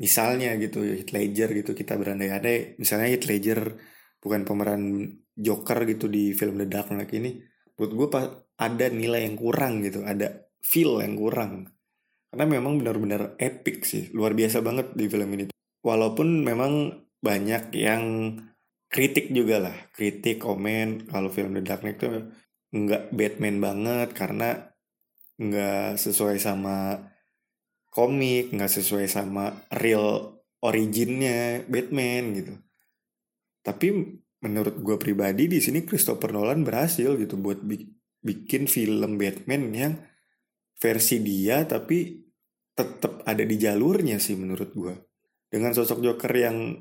misalnya 0.00 0.56
gitu 0.56 0.80
Heath 0.82 1.12
Ledger 1.12 1.52
gitu 1.52 1.76
kita 1.76 2.00
berandai-andai 2.00 2.80
misalnya 2.80 3.12
Heath 3.12 3.28
Ledger 3.28 3.60
bukan 4.16 4.48
pemeran 4.48 4.82
Joker 5.36 5.84
gitu 5.84 6.08
di 6.08 6.32
film 6.32 6.56
The 6.56 6.66
Dark 6.66 6.88
Knight 6.88 7.12
ini 7.12 7.36
menurut 7.76 7.92
gue 7.92 8.08
ada 8.56 8.86
nilai 8.88 9.28
yang 9.28 9.36
kurang 9.36 9.84
gitu 9.84 10.00
ada 10.08 10.45
feel 10.66 10.98
yang 10.98 11.14
kurang. 11.14 11.70
Karena 12.34 12.58
memang 12.58 12.82
benar-benar 12.82 13.38
epic 13.38 13.86
sih 13.86 14.10
luar 14.10 14.34
biasa 14.34 14.58
banget 14.66 14.92
di 14.98 15.06
film 15.06 15.30
ini. 15.38 15.44
Walaupun 15.86 16.42
memang 16.42 16.90
banyak 17.22 17.70
yang 17.78 18.02
kritik 18.90 19.30
juga 19.34 19.70
lah 19.70 19.76
kritik 19.94 20.42
komen 20.42 21.10
kalau 21.10 21.30
film 21.30 21.54
The 21.54 21.62
Dark 21.62 21.82
Knight 21.82 21.98
itu 21.98 22.30
nggak 22.74 23.14
Batman 23.14 23.56
banget 23.58 24.08
karena 24.14 24.74
nggak 25.36 26.00
sesuai 26.00 26.36
sama 26.40 26.96
komik 27.92 28.52
nggak 28.52 28.72
sesuai 28.72 29.06
sama 29.08 29.52
real 29.72 30.38
originnya 30.60 31.64
Batman 31.66 32.36
gitu. 32.36 32.54
Tapi 33.64 33.86
menurut 34.44 34.78
gue 34.78 34.96
pribadi 35.00 35.50
di 35.50 35.58
sini 35.58 35.82
Christopher 35.82 36.30
Nolan 36.30 36.62
berhasil 36.62 37.16
gitu 37.16 37.34
buat 37.40 37.64
bikin 38.22 38.70
film 38.70 39.18
Batman 39.18 39.62
yang 39.72 39.94
versi 40.76 41.20
dia 41.24 41.64
tapi 41.64 42.20
tetap 42.76 43.24
ada 43.24 43.44
di 43.44 43.56
jalurnya 43.56 44.20
sih 44.20 44.36
menurut 44.36 44.70
gue 44.76 44.94
dengan 45.48 45.72
sosok 45.72 46.04
Joker 46.04 46.32
yang 46.36 46.76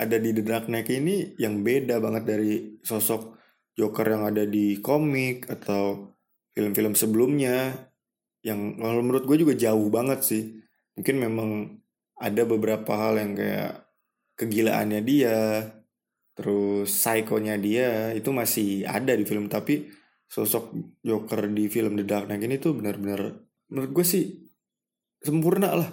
ada 0.00 0.16
di 0.16 0.32
The 0.32 0.42
Dark 0.44 0.66
Knight 0.68 0.88
ini 0.88 1.36
yang 1.36 1.60
beda 1.60 2.00
banget 2.00 2.24
dari 2.24 2.52
sosok 2.80 3.36
Joker 3.76 4.06
yang 4.08 4.24
ada 4.28 4.48
di 4.48 4.80
komik 4.80 5.48
atau 5.48 6.16
film-film 6.56 6.96
sebelumnya 6.96 7.88
yang 8.40 8.80
kalau 8.80 9.04
menurut 9.04 9.28
gue 9.28 9.36
juga 9.44 9.54
jauh 9.54 9.88
banget 9.92 10.20
sih. 10.24 10.44
Mungkin 10.96 11.16
memang 11.20 11.50
ada 12.16 12.42
beberapa 12.48 12.92
hal 12.96 13.20
yang 13.20 13.32
kayak 13.36 13.72
kegilaannya 14.36 15.00
dia 15.04 15.38
terus 16.32 16.88
psikonya 16.88 17.60
dia 17.60 18.16
itu 18.16 18.32
masih 18.32 18.88
ada 18.88 19.12
di 19.12 19.28
film 19.28 19.52
tapi 19.52 19.92
sosok 20.30 20.70
Joker 21.02 21.50
di 21.50 21.66
film 21.66 21.98
The 21.98 22.06
Dark 22.06 22.30
Knight 22.30 22.46
ini 22.46 22.56
tuh 22.62 22.78
benar-benar 22.78 23.34
menurut 23.66 23.90
gue 23.90 24.06
sih 24.06 24.24
sempurna 25.18 25.74
lah. 25.74 25.90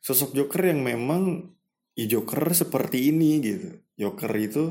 Sosok 0.00 0.32
Joker 0.32 0.70
yang 0.70 0.86
memang 0.86 1.50
ya 1.98 2.06
Joker 2.06 2.54
seperti 2.54 3.10
ini 3.10 3.42
gitu. 3.42 3.68
Joker 3.98 4.30
itu 4.38 4.64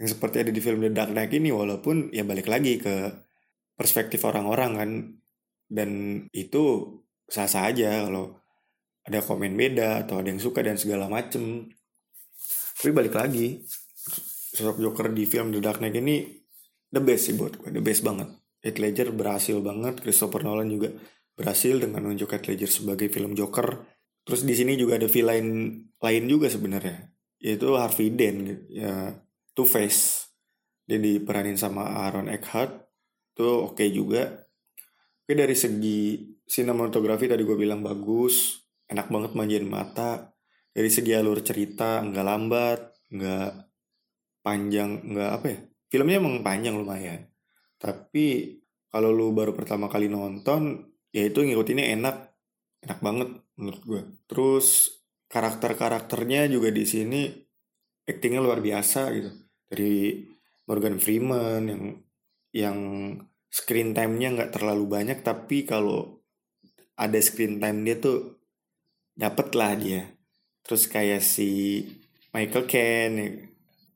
yang 0.00 0.08
seperti 0.08 0.42
ada 0.42 0.50
di 0.50 0.58
film 0.64 0.80
The 0.80 0.90
Dark 0.90 1.12
Knight 1.12 1.36
ini 1.36 1.52
walaupun 1.52 2.10
ya 2.10 2.24
balik 2.24 2.48
lagi 2.48 2.80
ke 2.80 3.12
perspektif 3.76 4.24
orang-orang 4.24 4.72
kan. 4.74 4.90
Dan 5.68 5.90
itu 6.32 6.96
sah-sah 7.28 7.68
aja 7.68 8.08
kalau 8.08 8.40
ada 9.04 9.20
komen 9.20 9.52
beda 9.52 10.08
atau 10.08 10.20
ada 10.20 10.32
yang 10.32 10.40
suka 10.40 10.64
dan 10.64 10.80
segala 10.80 11.12
macem. 11.12 11.68
Tapi 12.72 12.90
balik 12.90 13.14
lagi 13.14 13.62
sosok 14.52 14.80
Joker 14.80 15.12
di 15.12 15.28
film 15.28 15.52
The 15.52 15.60
Dark 15.60 15.78
Knight 15.84 15.96
ini 16.00 16.41
the 16.92 17.00
best 17.02 17.32
sih 17.32 17.34
buat 17.34 17.56
gue 17.58 17.72
the 17.72 17.82
best 17.82 18.04
banget 18.04 18.28
Heath 18.62 18.78
Ledger 18.78 19.10
berhasil 19.10 19.58
banget 19.58 19.98
Christopher 20.04 20.46
Nolan 20.46 20.70
juga 20.70 20.94
berhasil 21.34 21.74
dengan 21.80 22.06
menunjuk 22.06 22.30
Heath 22.30 22.46
Ledger 22.46 22.70
sebagai 22.70 23.10
film 23.10 23.34
Joker 23.34 23.82
Terus 24.22 24.46
di 24.46 24.54
sini 24.54 24.78
juga 24.78 24.98
ada 24.98 25.10
villain 25.10 25.74
lain 25.98 26.24
juga 26.30 26.46
sebenarnya, 26.46 27.10
yaitu 27.42 27.74
Harvey 27.74 28.14
Dent 28.14 28.70
ya 28.70 29.10
Two 29.50 29.66
Face. 29.66 30.30
Dia 30.86 30.98
diperanin 30.98 31.58
sama 31.58 32.06
Aaron 32.06 32.30
Eckhart, 32.30 32.86
tuh 33.34 33.70
oke 33.70 33.78
okay 33.78 33.88
juga. 33.90 34.46
Oke 35.22 35.34
dari 35.34 35.54
segi 35.58 36.22
sinematografi 36.42 37.30
tadi 37.30 37.42
gue 37.42 37.58
bilang 37.58 37.82
bagus, 37.82 38.62
enak 38.86 39.10
banget 39.10 39.32
manjain 39.34 39.66
mata. 39.66 40.30
Dari 40.72 40.90
segi 40.90 41.12
alur 41.18 41.42
cerita 41.42 42.02
nggak 42.02 42.26
lambat, 42.26 42.80
nggak 43.10 43.50
panjang, 44.42 45.02
nggak 45.02 45.30
apa 45.34 45.46
ya? 45.50 45.60
Filmnya 45.92 46.24
emang 46.24 46.40
panjang 46.40 46.72
lumayan. 46.72 47.28
Tapi 47.76 48.56
kalau 48.88 49.12
lu 49.12 49.36
baru 49.36 49.52
pertama 49.52 49.92
kali 49.92 50.08
nonton, 50.08 50.88
ya 51.12 51.28
itu 51.28 51.44
ngikutinnya 51.44 51.92
enak, 52.00 52.16
enak 52.80 52.98
banget 53.04 53.28
menurut 53.60 53.82
gue. 53.84 54.02
Terus 54.24 54.88
karakter-karakternya 55.28 56.48
juga 56.48 56.72
di 56.72 56.88
sini 56.88 57.28
aktingnya 58.08 58.40
luar 58.40 58.64
biasa 58.64 59.12
gitu. 59.12 59.36
Dari 59.68 60.24
Morgan 60.64 60.96
Freeman 60.96 61.62
yang 61.68 61.84
yang 62.56 62.78
screen 63.52 63.92
time-nya 63.92 64.32
nggak 64.32 64.52
terlalu 64.56 64.88
banyak 64.88 65.20
tapi 65.20 65.68
kalau 65.68 66.24
ada 66.96 67.20
screen 67.20 67.60
time 67.60 67.84
dia 67.84 68.00
tuh 68.00 68.40
dapet 69.12 69.52
lah 69.52 69.76
dia. 69.76 70.08
Terus 70.64 70.88
kayak 70.88 71.20
si 71.20 71.84
Michael 72.32 72.64
Caine 72.64 73.51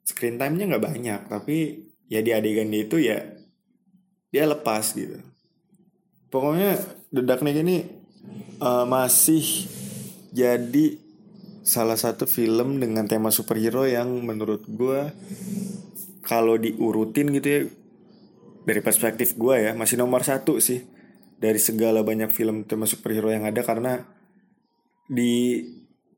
screen 0.07 0.39
time-nya 0.39 0.71
nggak 0.71 0.87
banyak 0.87 1.21
tapi 1.27 1.83
ya 2.07 2.23
di 2.23 2.31
adegan 2.31 2.71
dia 2.71 2.83
itu 2.87 2.97
ya 3.03 3.19
dia 4.31 4.45
lepas 4.47 4.95
gitu. 4.95 5.19
Pokoknya 6.31 6.79
The 7.11 7.23
Dark 7.27 7.43
ini 7.43 7.87
uh, 8.63 8.87
masih 8.87 9.67
jadi 10.31 11.01
salah 11.67 11.99
satu 11.99 12.31
film 12.31 12.79
dengan 12.79 13.11
tema 13.11 13.35
superhero 13.35 13.83
yang 13.89 14.07
menurut 14.23 14.63
gue 14.71 15.11
kalau 16.23 16.55
diurutin 16.55 17.35
gitu 17.35 17.49
ya 17.49 17.61
dari 18.67 18.81
perspektif 18.83 19.35
gue 19.35 19.71
ya 19.71 19.73
masih 19.75 19.99
nomor 19.99 20.23
satu 20.23 20.63
sih 20.63 20.87
dari 21.39 21.59
segala 21.59 22.07
banyak 22.07 22.31
film 22.31 22.67
tema 22.67 22.87
superhero 22.87 23.31
yang 23.31 23.47
ada 23.47 23.63
karena 23.67 24.07
di 25.07 25.63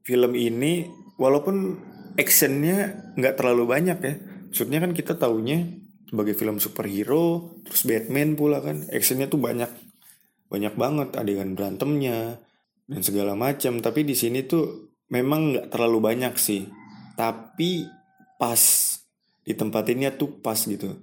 film 0.05 0.33
ini 0.37 0.89
walaupun 1.21 1.77
actionnya 2.19 3.07
nggak 3.15 3.39
terlalu 3.39 3.65
banyak 3.71 3.99
ya. 4.03 4.15
Maksudnya 4.51 4.83
kan 4.83 4.93
kita 4.93 5.15
taunya 5.15 5.63
sebagai 6.09 6.35
film 6.35 6.59
superhero 6.59 7.55
terus 7.63 7.87
Batman 7.87 8.35
pula 8.35 8.59
kan 8.59 8.91
actionnya 8.91 9.31
tuh 9.31 9.39
banyak. 9.39 9.71
Banyak 10.51 10.75
banget 10.75 11.09
adegan 11.15 11.55
berantemnya 11.55 12.43
dan 12.91 13.01
segala 13.07 13.39
macam. 13.39 13.79
Tapi 13.79 14.03
di 14.03 14.19
sini 14.19 14.43
tuh 14.43 14.99
memang 15.15 15.55
nggak 15.55 15.67
terlalu 15.71 15.99
banyak 16.03 16.35
sih. 16.35 16.67
Tapi 17.15 17.87
pas 18.35 18.61
di 19.47 19.55
tempat 19.55 19.87
ini 19.95 20.11
tuh 20.19 20.43
pas 20.43 20.59
gitu. 20.59 20.99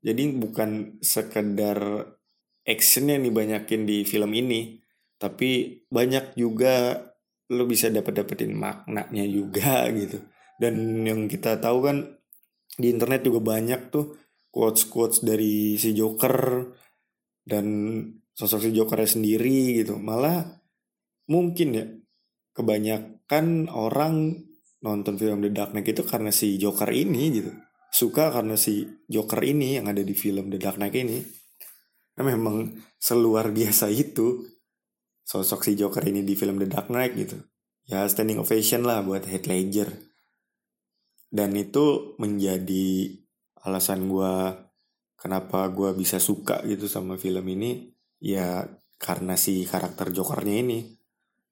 Jadi 0.00 0.32
bukan 0.32 0.96
sekedar 1.04 2.08
action 2.64 3.12
yang 3.12 3.20
dibanyakin 3.20 3.84
di 3.84 4.08
film 4.08 4.32
ini 4.32 4.80
tapi 5.20 5.84
banyak 5.92 6.32
juga 6.32 6.96
lo 7.50 7.66
bisa 7.66 7.90
dapat 7.90 8.22
dapetin 8.22 8.54
maknanya 8.54 9.26
juga 9.26 9.86
gitu. 10.00 10.22
Dan 10.60 11.02
yang 11.02 11.26
kita 11.26 11.58
tahu 11.58 11.78
kan 11.82 11.96
di 12.76 12.86
internet 12.92 13.26
juga 13.26 13.40
banyak 13.42 13.90
tuh 13.90 14.16
quotes 14.50 14.86
quotes 14.86 15.22
dari 15.26 15.74
si 15.80 15.94
Joker 15.96 16.66
dan 17.42 17.66
sosok 18.34 18.68
si 18.68 18.70
Joker 18.70 19.02
sendiri 19.02 19.82
gitu. 19.82 19.98
Malah 19.98 20.46
mungkin 21.30 21.68
ya 21.74 21.86
kebanyakan 22.54 23.70
orang 23.70 24.46
nonton 24.80 25.14
film 25.16 25.44
The 25.44 25.50
Dark 25.52 25.72
Knight 25.76 25.92
itu 25.92 26.02
karena 26.04 26.30
si 26.32 26.56
Joker 26.56 26.88
ini 26.90 27.22
gitu. 27.34 27.52
Suka 27.90 28.30
karena 28.30 28.54
si 28.54 28.86
Joker 29.10 29.42
ini 29.42 29.76
yang 29.80 29.90
ada 29.90 30.00
di 30.00 30.14
film 30.14 30.48
The 30.48 30.58
Dark 30.60 30.78
Knight 30.78 30.94
ini. 30.94 31.18
Nah, 32.20 32.24
memang 32.26 32.76
seluar 33.00 33.48
biasa 33.48 33.88
itu 33.88 34.44
sosok 35.30 35.62
si 35.62 35.78
Joker 35.78 36.02
ini 36.02 36.26
di 36.26 36.34
film 36.34 36.58
The 36.58 36.66
Dark 36.66 36.90
Knight 36.90 37.14
gitu. 37.14 37.38
Ya 37.86 38.02
standing 38.10 38.42
ovation 38.42 38.82
lah 38.82 39.06
buat 39.06 39.22
Heath 39.30 39.46
Ledger. 39.46 39.86
Dan 41.30 41.54
itu 41.54 42.18
menjadi 42.18 43.14
alasan 43.62 44.10
gue 44.10 44.34
kenapa 45.14 45.70
gue 45.70 45.94
bisa 45.94 46.18
suka 46.18 46.66
gitu 46.66 46.90
sama 46.90 47.14
film 47.14 47.46
ini. 47.46 47.94
Ya 48.18 48.66
karena 48.98 49.38
si 49.38 49.62
karakter 49.62 50.10
Jokernya 50.10 50.66
ini 50.66 50.98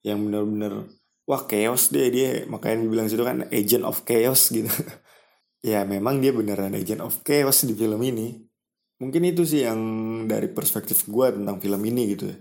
yang 0.02 0.26
bener-bener 0.26 0.90
wah 1.30 1.46
chaos 1.46 1.94
deh 1.94 2.10
dia. 2.10 2.42
Makanya 2.50 2.82
dibilang 2.82 3.06
situ 3.06 3.22
kan 3.22 3.46
agent 3.54 3.86
of 3.86 4.02
chaos 4.02 4.50
gitu. 4.50 4.70
Ya 5.58 5.82
memang 5.82 6.22
dia 6.22 6.30
beneran 6.30 6.70
agent 6.78 7.02
of 7.02 7.26
chaos 7.26 7.66
di 7.66 7.74
film 7.74 7.98
ini. 7.98 8.46
Mungkin 9.02 9.26
itu 9.26 9.42
sih 9.42 9.66
yang 9.66 9.82
dari 10.30 10.46
perspektif 10.54 11.02
gue 11.10 11.34
tentang 11.34 11.58
film 11.58 11.82
ini 11.82 12.14
gitu 12.14 12.30
ya 12.30 12.38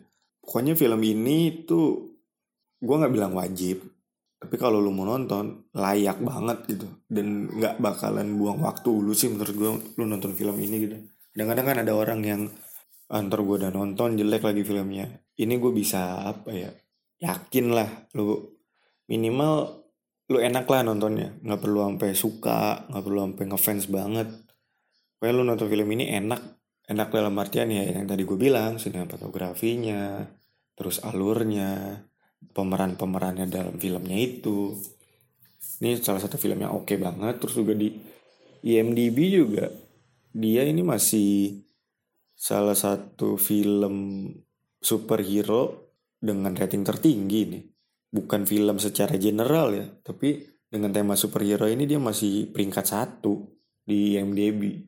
pokoknya 0.48 0.80
film 0.80 1.04
ini 1.04 1.68
tuh 1.68 2.16
gue 2.80 2.96
nggak 2.96 3.12
bilang 3.12 3.36
wajib 3.36 3.84
tapi 4.38 4.54
kalau 4.62 4.78
lu 4.78 4.94
mau 4.94 5.10
nonton 5.10 5.66
layak 5.74 6.22
banget 6.22 6.58
gitu. 6.70 6.88
Dan 7.10 7.50
nggak 7.50 7.82
bakalan 7.82 8.38
buang 8.38 8.62
waktu 8.62 8.90
lu 8.94 9.14
sih 9.18 9.34
menurut 9.34 9.56
gue 9.58 9.72
lu 9.98 10.04
nonton 10.06 10.38
film 10.38 10.54
ini 10.62 10.76
gitu. 10.86 10.98
Kadang-kadang 11.34 11.66
kan 11.66 11.78
ada 11.82 11.94
orang 11.98 12.22
yang 12.22 12.42
antar 13.10 13.40
ah, 13.42 13.44
gue 13.44 13.56
udah 13.66 13.72
nonton 13.74 14.14
jelek 14.14 14.46
lagi 14.46 14.62
filmnya. 14.62 15.10
Ini 15.42 15.54
gue 15.58 15.72
bisa 15.74 16.22
apa 16.22 16.54
ya 16.54 16.70
yakin 17.18 17.74
lah 17.74 17.90
lu 18.14 18.46
minimal 19.10 19.82
lu 20.30 20.38
enak 20.38 20.70
lah 20.70 20.86
nontonnya. 20.86 21.34
Nggak 21.42 21.62
perlu 21.66 21.80
sampai 21.82 22.10
suka 22.14 22.86
nggak 22.94 23.04
perlu 23.10 23.20
sampai 23.26 23.46
ngefans 23.50 23.86
banget. 23.90 24.30
Pokoknya 25.18 25.34
lu 25.34 25.44
nonton 25.50 25.66
film 25.66 25.88
ini 25.98 26.14
enak 26.14 26.57
enak 26.88 27.12
dalam 27.12 27.36
artian 27.36 27.68
ya 27.68 27.84
yang 27.84 28.08
tadi 28.08 28.24
gue 28.24 28.40
bilang 28.40 28.80
sinematografinya 28.80 30.24
terus 30.72 31.04
alurnya 31.04 32.00
pemeran-pemerannya 32.56 33.50
dalam 33.52 33.76
filmnya 33.76 34.16
itu. 34.16 34.78
Ini 35.84 36.00
salah 36.00 36.22
satu 36.24 36.40
film 36.40 36.64
yang 36.64 36.74
oke 36.74 36.88
okay 36.88 36.98
banget 36.98 37.38
terus 37.44 37.60
juga 37.60 37.76
di 37.76 37.92
IMDb 38.64 39.18
juga. 39.30 39.68
Dia 40.32 40.64
ini 40.64 40.86
masih 40.86 41.60
salah 42.38 42.78
satu 42.78 43.36
film 43.36 44.30
superhero 44.80 45.92
dengan 46.18 46.56
rating 46.56 46.88
tertinggi 46.88 47.42
nih. 47.52 47.64
Bukan 48.08 48.48
film 48.48 48.80
secara 48.80 49.20
general 49.20 49.76
ya 49.76 49.86
tapi 50.06 50.40
dengan 50.72 50.96
tema 50.96 51.20
superhero 51.20 51.68
ini 51.68 51.84
dia 51.84 52.00
masih 52.00 52.48
peringkat 52.56 52.86
satu 52.88 53.44
di 53.84 54.16
IMDb 54.16 54.88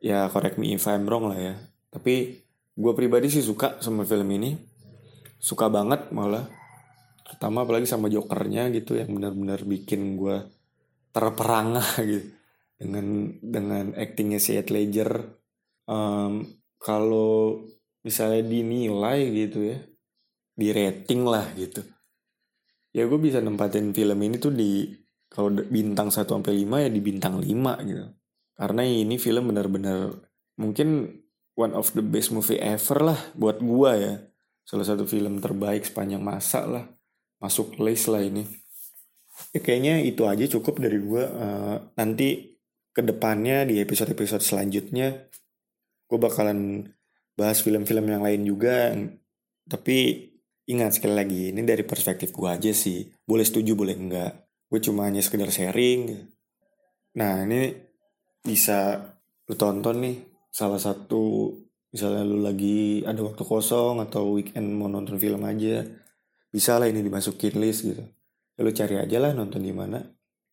ya 0.00 0.26
correct 0.32 0.56
me 0.56 0.74
if 0.74 0.88
I'm 0.88 1.04
wrong 1.06 1.30
lah 1.30 1.38
ya. 1.38 1.54
Tapi 1.92 2.40
gue 2.74 2.92
pribadi 2.96 3.28
sih 3.28 3.44
suka 3.44 3.78
sama 3.78 4.02
film 4.08 4.26
ini. 4.32 4.56
Suka 5.36 5.68
banget 5.68 6.10
malah. 6.10 6.48
Pertama 7.22 7.62
apalagi 7.62 7.86
sama 7.86 8.10
jokernya 8.10 8.72
gitu 8.74 8.98
yang 8.98 9.12
benar-benar 9.14 9.62
bikin 9.62 10.16
gue 10.16 10.48
terperangah 11.12 12.00
gitu. 12.10 12.26
Dengan 12.80 13.36
dengan 13.44 13.84
actingnya 13.94 14.40
si 14.40 14.56
Heath 14.56 14.72
Ledger. 14.72 15.36
Um, 15.84 16.48
kalau 16.80 17.60
misalnya 18.00 18.40
dinilai 18.40 19.28
gitu 19.36 19.68
ya 19.68 19.78
di 20.56 20.68
rating 20.72 21.28
lah 21.28 21.44
gitu. 21.52 21.84
Ya 22.96 23.06
gue 23.06 23.20
bisa 23.20 23.38
nempatin 23.38 23.92
film 23.92 24.18
ini 24.24 24.40
tuh 24.40 24.50
di 24.50 24.88
kalau 25.30 25.52
bintang 25.70 26.10
1 26.10 26.26
sampai 26.26 26.66
5 26.66 26.84
ya 26.84 26.88
di 26.90 27.00
bintang 27.04 27.38
5 27.38 27.86
gitu 27.86 28.19
karena 28.60 28.84
ini 28.84 29.16
film 29.16 29.48
benar-benar 29.48 30.20
mungkin 30.60 31.16
one 31.56 31.72
of 31.72 31.96
the 31.96 32.04
best 32.04 32.28
movie 32.28 32.60
ever 32.60 33.00
lah 33.00 33.20
buat 33.32 33.64
gue 33.64 33.92
ya. 33.96 34.14
Salah 34.68 34.84
satu 34.84 35.08
film 35.08 35.40
terbaik 35.40 35.88
sepanjang 35.88 36.20
masa 36.20 36.68
lah. 36.68 36.84
Masuk 37.40 37.80
list 37.80 38.12
lah 38.12 38.20
ini. 38.20 38.44
Ya, 39.56 39.64
kayaknya 39.64 40.04
itu 40.04 40.28
aja 40.28 40.44
cukup 40.44 40.84
dari 40.84 41.00
gue 41.00 41.24
uh, 41.24 41.80
nanti 41.96 42.60
ke 42.92 43.00
depannya 43.00 43.64
di 43.64 43.80
episode-episode 43.80 44.44
selanjutnya 44.44 45.30
gue 46.04 46.18
bakalan 46.20 46.84
bahas 47.40 47.64
film-film 47.64 48.04
yang 48.12 48.20
lain 48.20 48.44
juga. 48.44 48.92
Tapi 49.64 50.28
ingat 50.68 51.00
sekali 51.00 51.16
lagi 51.16 51.40
ini 51.56 51.64
dari 51.64 51.80
perspektif 51.88 52.36
gue 52.36 52.48
aja 52.52 52.76
sih. 52.76 53.08
Boleh 53.24 53.48
setuju 53.48 53.72
boleh 53.72 53.96
enggak. 53.96 54.32
Gue 54.68 54.84
cuma 54.84 55.08
hanya 55.08 55.24
sekedar 55.24 55.48
sharing. 55.48 56.28
Nah 57.16 57.48
ini 57.48 57.89
bisa 58.40 59.00
lu 59.46 59.54
tonton 59.58 60.00
nih 60.00 60.16
salah 60.50 60.78
satu 60.78 61.52
misalnya 61.90 62.22
lu 62.26 62.40
lagi 62.40 63.02
ada 63.02 63.20
waktu 63.20 63.42
kosong 63.42 63.98
atau 64.02 64.38
weekend 64.38 64.74
mau 64.74 64.86
nonton 64.86 65.18
film 65.18 65.42
aja 65.42 65.82
bisa 66.50 66.82
lah 66.82 66.90
ini 66.90 67.00
dimasukin 67.06 67.62
list 67.62 67.86
gitu. 67.86 68.02
Ya, 68.58 68.60
lu 68.66 68.74
cari 68.74 68.98
aja 68.98 69.16
lah 69.22 69.30
nonton 69.32 69.62
di 69.62 69.70
mana. 69.70 70.02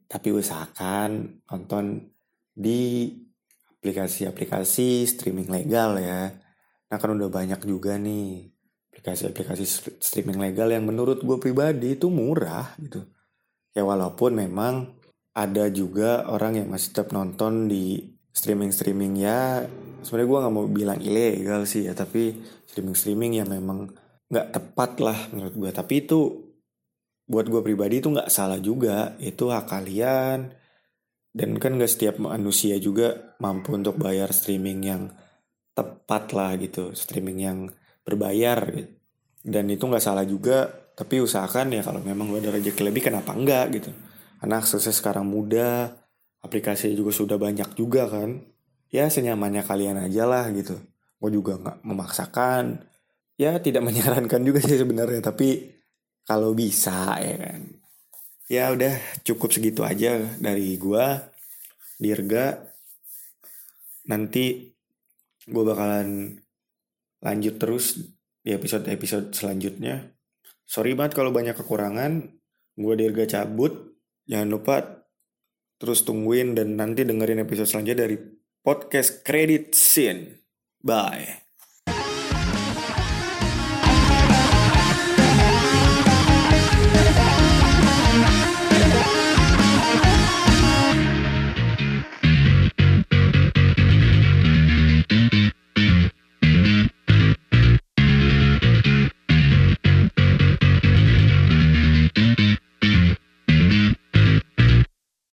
Tapi 0.08 0.30
usahakan 0.32 1.42
nonton 1.50 2.14
di 2.54 3.12
aplikasi-aplikasi 3.78 5.10
streaming 5.10 5.50
legal 5.50 5.98
ya. 5.98 6.32
Nah 6.88 6.98
kan 7.02 7.10
udah 7.12 7.28
banyak 7.28 7.66
juga 7.66 7.98
nih 7.98 8.48
aplikasi-aplikasi 8.94 9.66
streaming 10.00 10.40
legal 10.40 10.72
yang 10.72 10.86
menurut 10.88 11.22
gue 11.22 11.38
pribadi 11.42 11.98
itu 11.98 12.08
murah 12.08 12.78
gitu. 12.80 13.04
Ya 13.74 13.84
walaupun 13.86 14.38
memang 14.38 14.97
ada 15.38 15.70
juga 15.70 16.26
orang 16.34 16.66
yang 16.66 16.68
masih 16.74 16.98
tetap 16.98 17.14
nonton 17.14 17.70
di 17.70 18.02
streaming 18.34 18.74
streaming 18.74 19.22
ya 19.22 19.70
sebenarnya 20.02 20.30
gue 20.30 20.40
nggak 20.42 20.54
mau 20.54 20.66
bilang 20.66 20.98
ilegal 20.98 21.70
sih 21.70 21.86
ya 21.86 21.94
tapi 21.94 22.34
streaming 22.66 22.98
streaming 22.98 23.32
yang 23.38 23.50
memang 23.54 23.94
nggak 24.34 24.48
tepat 24.50 24.92
lah 24.98 25.20
menurut 25.30 25.54
gue 25.54 25.70
tapi 25.70 25.94
itu 26.02 26.20
buat 27.30 27.46
gue 27.46 27.62
pribadi 27.62 28.02
itu 28.02 28.10
nggak 28.10 28.32
salah 28.32 28.58
juga 28.58 29.14
itu 29.20 29.52
hak 29.52 29.68
kalian. 29.68 30.56
Dan 31.38 31.62
kan 31.62 31.78
gak 31.78 31.92
setiap 31.94 32.18
manusia 32.18 32.82
juga 32.82 33.38
mampu 33.38 33.78
untuk 33.78 34.02
bayar 34.02 34.34
streaming 34.34 34.82
yang 34.82 35.14
tepat 35.78 36.34
lah 36.34 36.58
gitu 36.58 36.98
streaming 36.98 37.38
yang 37.38 37.60
berbayar 38.02 38.58
gitu. 38.74 38.90
dan 39.46 39.70
itu 39.70 39.86
nggak 39.86 40.02
salah 40.02 40.26
juga 40.26 40.66
tapi 40.98 41.22
usahakan 41.22 41.78
ya 41.78 41.86
kalau 41.86 42.02
memang 42.02 42.34
lo 42.34 42.42
ada 42.42 42.50
rezeki 42.50 42.82
lebih 42.90 43.06
kenapa 43.06 43.38
enggak 43.38 43.70
gitu 43.78 43.94
karena 44.38 44.62
aksesnya 44.62 44.94
sekarang 44.94 45.26
mudah 45.26 45.98
aplikasi 46.46 46.94
juga 46.94 47.12
sudah 47.14 47.38
banyak 47.42 47.74
juga 47.74 48.06
kan. 48.08 48.46
Ya 48.88 49.12
senyamannya 49.12 49.68
kalian 49.68 50.00
aja 50.00 50.24
lah 50.24 50.48
gitu. 50.54 50.78
Gue 51.20 51.32
juga 51.34 51.58
nggak 51.58 51.78
memaksakan. 51.84 52.86
Ya 53.38 53.58
tidak 53.60 53.84
menyarankan 53.88 54.42
juga 54.46 54.62
sih 54.62 54.78
sebenarnya 54.78 55.20
tapi 55.20 55.76
kalau 56.24 56.54
bisa 56.54 57.18
ya 57.20 57.36
kan. 57.36 57.62
Ya 58.48 58.72
udah 58.72 58.96
cukup 59.28 59.52
segitu 59.52 59.84
aja 59.84 60.24
dari 60.40 60.80
gua. 60.80 61.20
Dirga 61.98 62.62
nanti 64.08 64.72
gue 65.50 65.64
bakalan 65.66 66.38
lanjut 67.26 67.58
terus 67.58 67.98
di 68.46 68.54
episode-episode 68.54 69.34
selanjutnya. 69.34 70.14
Sorry 70.64 70.94
banget 70.94 71.18
kalau 71.18 71.34
banyak 71.34 71.58
kekurangan. 71.58 72.38
Gue 72.78 72.94
Dirga 72.94 73.26
cabut 73.26 73.97
jangan 74.28 74.50
lupa 74.52 74.76
terus 75.80 76.04
tungguin 76.04 76.54
dan 76.54 76.76
nanti 76.76 77.08
dengerin 77.08 77.42
episode 77.42 77.70
selanjutnya 77.70 78.06
dari 78.06 78.18
podcast 78.62 79.24
Credit 79.24 79.72
Scene. 79.72 80.44
Bye 80.84 81.47